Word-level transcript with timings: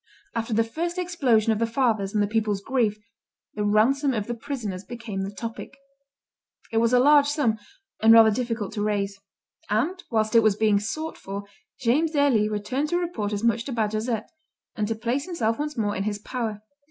After 0.33 0.51
the 0.51 0.63
first 0.63 0.97
explosion 0.97 1.53
of 1.53 1.59
the 1.59 1.67
father's 1.67 2.11
and 2.15 2.23
the 2.23 2.27
people's 2.27 2.59
grief, 2.59 2.97
the 3.53 3.63
ransom 3.63 4.15
of 4.15 4.25
the 4.25 4.33
prisoners 4.33 4.83
became 4.83 5.21
the 5.21 5.29
topic. 5.29 5.77
It 6.71 6.77
was 6.77 6.91
a 6.91 6.97
large 6.97 7.27
sum, 7.27 7.59
and 8.01 8.11
rather 8.11 8.31
difficult 8.31 8.73
to 8.73 8.81
raise; 8.81 9.19
and, 9.69 10.03
whilst 10.09 10.33
it 10.33 10.39
was 10.41 10.55
being 10.55 10.79
sought 10.79 11.19
for, 11.19 11.43
James 11.81 12.13
de 12.13 12.17
Helly 12.19 12.49
returned 12.49 12.89
to 12.89 12.97
report 12.97 13.31
as 13.31 13.43
much 13.43 13.63
to 13.65 13.71
Bajazet, 13.73 14.25
and 14.75 14.87
to 14.87 14.95
place 14.95 15.25
himself 15.25 15.59
once 15.59 15.77
more 15.77 15.95
in 15.95 16.01
his 16.05 16.17
power. 16.17 16.63